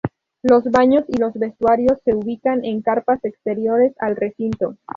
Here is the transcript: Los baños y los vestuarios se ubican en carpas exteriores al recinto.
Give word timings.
Los 0.41 0.63
baños 0.63 1.05
y 1.09 1.17
los 1.17 1.31
vestuarios 1.35 1.99
se 2.03 2.15
ubican 2.15 2.65
en 2.65 2.81
carpas 2.81 3.23
exteriores 3.23 3.93
al 3.99 4.15
recinto. 4.15 4.75